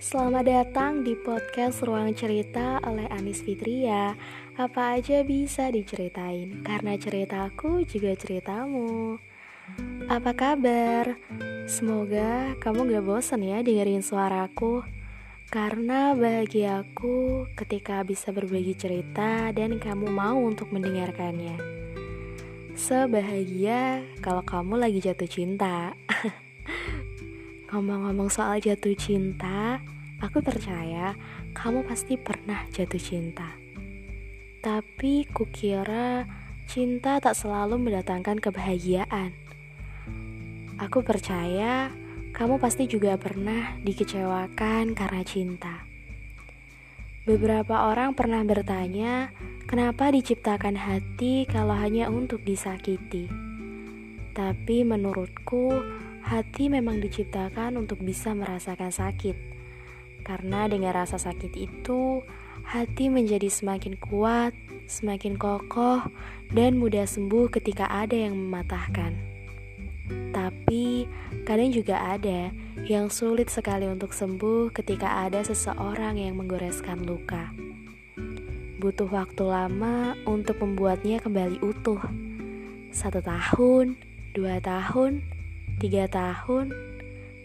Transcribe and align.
Selamat 0.00 0.48
datang 0.48 1.04
di 1.04 1.12
podcast 1.12 1.84
Ruang 1.84 2.16
Cerita 2.16 2.80
oleh 2.88 3.04
Anis 3.12 3.44
Fitria. 3.44 4.16
Apa 4.56 4.96
aja 4.96 5.20
bisa 5.20 5.68
diceritain, 5.68 6.64
karena 6.64 6.96
ceritaku 6.96 7.84
juga 7.84 8.16
ceritamu. 8.16 9.20
Apa 10.08 10.32
kabar? 10.32 11.20
Semoga 11.68 12.56
kamu 12.64 12.96
gak 12.96 13.04
bosan 13.04 13.44
ya 13.44 13.60
dengerin 13.60 14.00
suaraku. 14.00 14.88
Karena 15.52 16.16
bahagiaku 16.16 17.52
ketika 17.52 18.00
bisa 18.08 18.32
berbagi 18.32 18.72
cerita 18.72 19.52
dan 19.52 19.76
kamu 19.76 20.08
mau 20.08 20.48
untuk 20.48 20.72
mendengarkannya. 20.72 21.60
Sebahagia 22.72 24.00
kalau 24.24 24.40
kamu 24.40 24.80
lagi 24.80 25.04
jatuh 25.04 25.28
cinta. 25.28 25.92
Ngomong-ngomong 27.68 28.32
soal 28.32 28.64
jatuh 28.64 28.96
cinta, 28.96 29.57
aku 30.18 30.42
percaya 30.42 31.14
kamu 31.54 31.86
pasti 31.86 32.18
pernah 32.18 32.66
jatuh 32.70 33.00
cinta. 33.00 33.54
Tapi 34.62 35.26
kukira 35.30 36.26
cinta 36.66 37.22
tak 37.22 37.34
selalu 37.38 37.78
mendatangkan 37.78 38.42
kebahagiaan. 38.42 39.34
Aku 40.78 41.02
percaya 41.02 41.90
kamu 42.34 42.60
pasti 42.62 42.86
juga 42.86 43.18
pernah 43.18 43.74
dikecewakan 43.82 44.94
karena 44.94 45.22
cinta. 45.26 45.86
Beberapa 47.26 47.90
orang 47.90 48.16
pernah 48.16 48.40
bertanya, 48.46 49.34
kenapa 49.68 50.08
diciptakan 50.08 50.78
hati 50.78 51.44
kalau 51.44 51.76
hanya 51.76 52.08
untuk 52.08 52.40
disakiti? 52.40 53.28
Tapi 54.32 54.86
menurutku, 54.86 55.76
Hati 56.28 56.68
memang 56.68 57.00
diciptakan 57.00 57.80
untuk 57.80 58.04
bisa 58.04 58.36
merasakan 58.36 58.92
sakit. 58.92 59.57
Karena 60.28 60.68
dengan 60.68 60.92
rasa 60.92 61.16
sakit 61.16 61.56
itu, 61.56 62.20
hati 62.68 63.08
menjadi 63.08 63.48
semakin 63.48 63.96
kuat, 63.96 64.52
semakin 64.84 65.40
kokoh, 65.40 66.04
dan 66.52 66.76
mudah 66.76 67.08
sembuh 67.08 67.48
ketika 67.48 67.88
ada 67.88 68.12
yang 68.12 68.36
mematahkan. 68.36 69.16
Tapi 70.36 71.08
kadang 71.48 71.72
juga 71.72 72.12
ada 72.12 72.52
yang 72.84 73.08
sulit 73.08 73.48
sekali 73.48 73.88
untuk 73.88 74.12
sembuh 74.12 74.68
ketika 74.76 75.24
ada 75.24 75.40
seseorang 75.40 76.20
yang 76.20 76.36
menggoreskan 76.36 77.08
luka. 77.08 77.48
Butuh 78.76 79.08
waktu 79.08 79.48
lama 79.48 80.12
untuk 80.28 80.60
membuatnya 80.60 81.24
kembali 81.24 81.64
utuh. 81.64 82.04
Satu 82.92 83.24
tahun, 83.24 83.96
dua 84.36 84.60
tahun, 84.60 85.24
Tiga 85.78 86.10
tahun, 86.10 86.74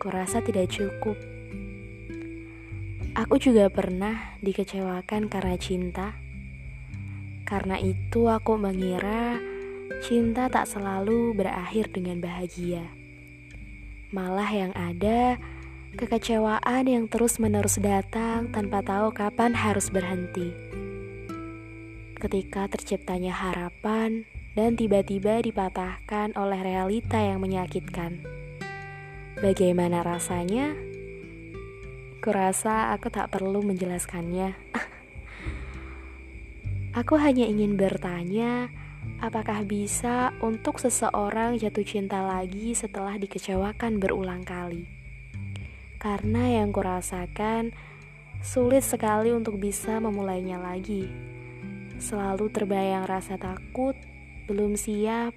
kurasa 0.00 0.40
tidak 0.40 0.72
cukup. 0.72 1.31
Aku 3.22 3.38
juga 3.38 3.70
pernah 3.70 4.34
dikecewakan 4.42 5.30
karena 5.30 5.54
cinta. 5.54 6.18
Karena 7.46 7.78
itu 7.78 8.26
aku 8.26 8.58
mengira 8.58 9.38
cinta 10.02 10.50
tak 10.50 10.66
selalu 10.66 11.30
berakhir 11.30 11.94
dengan 11.94 12.18
bahagia. 12.18 12.82
Malah 14.10 14.50
yang 14.50 14.72
ada 14.74 15.38
kekecewaan 15.94 16.90
yang 16.90 17.06
terus-menerus 17.06 17.78
datang 17.78 18.50
tanpa 18.50 18.82
tahu 18.82 19.14
kapan 19.14 19.54
harus 19.54 19.86
berhenti. 19.86 20.50
Ketika 22.18 22.66
terciptanya 22.74 23.30
harapan, 23.38 24.26
dan 24.58 24.74
tiba-tiba 24.74 25.38
dipatahkan 25.46 26.34
oleh 26.34 26.58
realita 26.58 27.22
yang 27.22 27.38
menyakitkan. 27.38 28.18
Bagaimana 29.38 30.02
rasanya? 30.02 30.91
Kurasa 32.22 32.94
aku 32.94 33.10
tak 33.10 33.34
perlu 33.34 33.66
menjelaskannya. 33.66 34.54
aku 37.02 37.18
hanya 37.18 37.50
ingin 37.50 37.74
bertanya, 37.74 38.70
apakah 39.18 39.66
bisa 39.66 40.30
untuk 40.38 40.78
seseorang 40.78 41.58
jatuh 41.58 41.82
cinta 41.82 42.22
lagi 42.22 42.78
setelah 42.78 43.18
dikecewakan 43.18 43.98
berulang 43.98 44.46
kali? 44.46 44.86
Karena 45.98 46.62
yang 46.62 46.70
kurasakan 46.70 47.74
sulit 48.38 48.86
sekali 48.86 49.34
untuk 49.34 49.58
bisa 49.58 49.98
memulainya 49.98 50.62
lagi. 50.62 51.10
Selalu 51.98 52.54
terbayang 52.54 53.02
rasa 53.02 53.34
takut 53.34 53.98
belum 54.46 54.78
siap, 54.78 55.34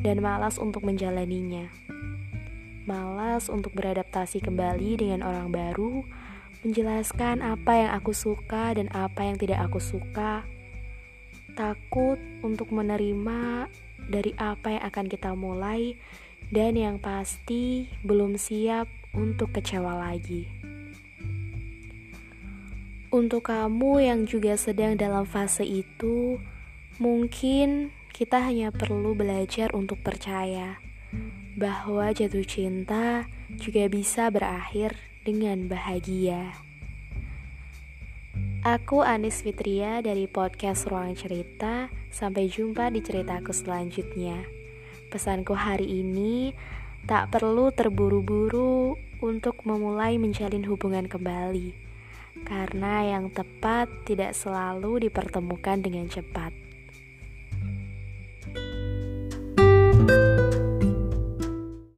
dan 0.00 0.24
malas 0.24 0.56
untuk 0.56 0.88
menjalaninya. 0.88 1.68
Malas 2.88 3.52
untuk 3.52 3.76
beradaptasi 3.76 4.40
kembali 4.40 4.96
dengan 4.96 5.20
orang 5.22 5.52
baru, 5.52 6.21
menjelaskan 6.62 7.42
apa 7.42 7.72
yang 7.86 7.90
aku 7.94 8.14
suka 8.14 8.74
dan 8.74 8.86
apa 8.94 9.26
yang 9.26 9.36
tidak 9.38 9.66
aku 9.66 9.82
suka. 9.82 10.46
Takut 11.58 12.16
untuk 12.40 12.70
menerima 12.72 13.68
dari 14.08 14.32
apa 14.38 14.78
yang 14.78 14.82
akan 14.88 15.06
kita 15.06 15.30
mulai, 15.36 15.98
dan 16.48 16.74
yang 16.74 16.96
pasti 16.98 17.86
belum 18.02 18.40
siap 18.40 18.88
untuk 19.14 19.54
kecewa 19.54 19.94
lagi. 19.98 20.48
Untuk 23.12 23.52
kamu 23.52 24.08
yang 24.08 24.20
juga 24.24 24.56
sedang 24.56 24.96
dalam 24.96 25.28
fase 25.28 25.68
itu, 25.68 26.40
mungkin 26.96 27.92
kita 28.16 28.40
hanya 28.40 28.72
perlu 28.72 29.12
belajar 29.12 29.76
untuk 29.76 30.00
percaya 30.00 30.80
bahwa 31.52 32.08
jatuh 32.16 32.44
cinta 32.48 33.28
juga 33.60 33.84
bisa 33.92 34.32
berakhir 34.32 35.11
dengan 35.22 35.70
bahagia. 35.70 36.50
Aku 38.62 39.02
Anis 39.02 39.42
Fitria 39.42 40.02
dari 40.02 40.26
podcast 40.26 40.86
Ruang 40.86 41.14
Cerita. 41.14 41.90
Sampai 42.12 42.50
jumpa 42.50 42.90
di 42.90 43.00
ceritaku 43.02 43.50
selanjutnya. 43.54 44.42
Pesanku 45.10 45.54
hari 45.54 46.02
ini 46.02 46.54
tak 47.06 47.34
perlu 47.34 47.70
terburu-buru 47.74 48.94
untuk 49.22 49.62
memulai 49.66 50.18
menjalin 50.18 50.66
hubungan 50.66 51.06
kembali. 51.06 51.74
Karena 52.42 53.06
yang 53.06 53.30
tepat 53.30 53.90
tidak 54.06 54.34
selalu 54.34 55.06
dipertemukan 55.08 55.78
dengan 55.82 56.06
cepat. 56.10 56.71